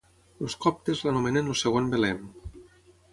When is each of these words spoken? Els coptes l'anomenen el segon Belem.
Els 0.45 0.55
coptes 0.63 1.03
l'anomenen 1.07 1.53
el 1.53 1.59
segon 1.61 1.91
Belem. 1.95 2.25